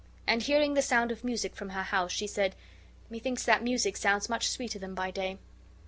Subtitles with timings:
[0.25, 2.55] And hearing the sound of music from her house, she said,
[3.11, 5.37] "Methinks that music sounds much sweeter than by day."